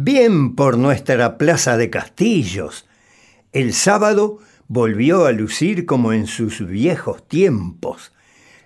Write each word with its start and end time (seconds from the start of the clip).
Bien 0.00 0.54
por 0.54 0.78
nuestra 0.78 1.38
plaza 1.38 1.76
de 1.76 1.90
castillos. 1.90 2.86
El 3.50 3.72
sábado 3.72 4.38
volvió 4.68 5.26
a 5.26 5.32
lucir 5.32 5.86
como 5.86 6.12
en 6.12 6.28
sus 6.28 6.64
viejos 6.64 7.26
tiempos. 7.26 8.12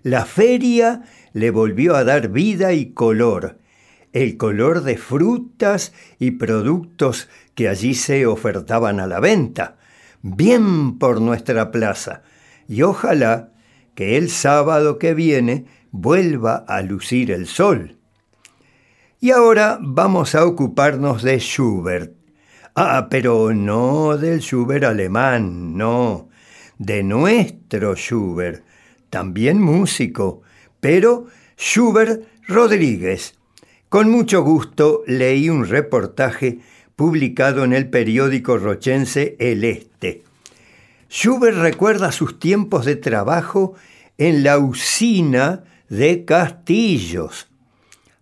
La 0.03 0.27
feria 0.27 1.05
le 1.33 1.51
volvió 1.51 1.97
a 1.97 2.05
dar 2.05 2.29
vida 2.29 2.75
y 2.75 2.93
color, 2.93 3.57
el 4.13 4.37
color 4.37 4.83
de 4.83 4.99
frutas 4.99 5.95
y 6.19 6.33
productos 6.33 7.31
que 7.55 7.71
allí 7.71 7.95
se 7.95 8.27
ofertaban 8.27 9.01
a 9.01 9.07
la 9.07 9.19
venta. 9.19 9.79
Bien 10.21 10.99
por 10.99 11.23
nuestra 11.23 11.71
plaza. 11.71 12.25
Y 12.69 12.83
ojalá 12.83 13.55
que 13.95 14.19
el 14.19 14.29
sábado 14.29 14.99
que 14.99 15.15
viene 15.15 15.65
vuelva 15.93 16.57
a 16.57 16.83
lucir 16.83 17.31
el 17.31 17.47
sol. 17.47 18.02
Y 19.25 19.31
ahora 19.31 19.79
vamos 19.81 20.35
a 20.35 20.45
ocuparnos 20.45 21.23
de 21.23 21.39
Schubert. 21.39 22.13
Ah, 22.75 23.07
pero 23.09 23.55
no 23.55 24.17
del 24.17 24.41
Schubert 24.41 24.83
alemán, 24.83 25.77
no, 25.77 26.29
de 26.79 27.05
nuestro 27.05 27.95
Schubert, 27.95 28.65
también 29.11 29.63
músico, 29.63 30.43
pero 30.81 31.29
Schubert 31.57 32.25
Rodríguez. 32.49 33.39
Con 33.89 34.11
mucho 34.11 34.43
gusto 34.43 35.05
leí 35.07 35.49
un 35.49 35.69
reportaje 35.69 36.59
publicado 36.97 37.63
en 37.63 37.75
el 37.75 37.89
periódico 37.91 38.59
rochense 38.59 39.37
El 39.39 39.63
Este. 39.63 40.25
Schubert 41.09 41.59
recuerda 41.59 42.11
sus 42.11 42.41
tiempos 42.41 42.87
de 42.87 42.97
trabajo 42.97 43.75
en 44.19 44.43
la 44.43 44.59
usina 44.59 45.63
de 45.89 46.25
Castillos. 46.25 47.52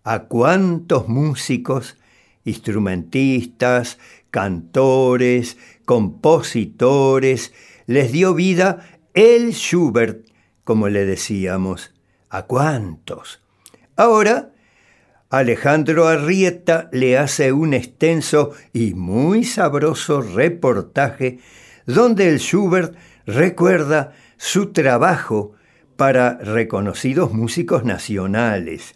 A 0.02 0.24
cuántos 0.24 1.08
músicos, 1.08 1.96
instrumentistas, 2.44 3.98
cantores, 4.30 5.56
compositores, 5.84 7.52
les 7.86 8.12
dio 8.12 8.34
vida 8.34 8.86
el 9.14 9.52
Schubert, 9.52 10.26
como 10.64 10.88
le 10.88 11.04
decíamos. 11.04 11.92
¿A 12.28 12.42
cuántos? 12.42 13.42
Ahora, 13.96 14.52
Alejandro 15.30 16.08
Arrieta 16.08 16.88
le 16.92 17.18
hace 17.18 17.52
un 17.52 17.74
extenso 17.74 18.52
y 18.72 18.94
muy 18.94 19.44
sabroso 19.44 20.22
reportaje 20.22 21.40
donde 21.86 22.28
el 22.28 22.38
Schubert 22.38 22.96
recuerda 23.26 24.12
su 24.36 24.72
trabajo 24.72 25.52
para 25.96 26.38
reconocidos 26.38 27.32
músicos 27.32 27.84
nacionales. 27.84 28.94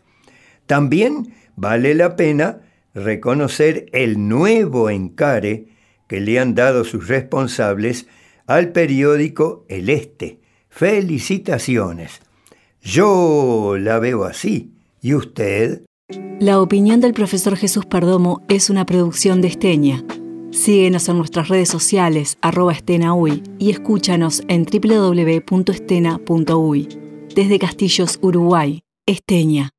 También 0.66 1.34
vale 1.56 1.94
la 1.94 2.16
pena 2.16 2.60
reconocer 2.94 3.86
el 3.92 4.28
nuevo 4.28 4.90
encare 4.90 5.68
que 6.06 6.20
le 6.20 6.38
han 6.38 6.54
dado 6.54 6.84
sus 6.84 7.08
responsables 7.08 8.06
al 8.46 8.70
periódico 8.72 9.64
El 9.68 9.88
Este. 9.90 10.40
Felicitaciones. 10.68 12.20
Yo 12.80 13.76
la 13.78 13.98
veo 13.98 14.22
así. 14.24 14.70
¿Y 15.00 15.14
usted? 15.14 15.82
La 16.40 16.60
opinión 16.60 17.00
del 17.00 17.14
profesor 17.14 17.56
Jesús 17.56 17.86
Perdomo 17.86 18.42
es 18.48 18.68
una 18.70 18.84
producción 18.86 19.40
de 19.40 19.48
Esteña. 19.48 20.04
Síguenos 20.50 21.08
en 21.08 21.18
nuestras 21.18 21.48
redes 21.48 21.68
sociales, 21.68 22.38
arroba 22.40 22.72
estenaui, 22.72 23.42
y 23.58 23.70
escúchanos 23.70 24.42
en 24.48 24.64
www.estena.uy. 24.64 26.88
Desde 27.34 27.58
Castillos, 27.58 28.18
Uruguay, 28.22 28.82
Esteña. 29.04 29.73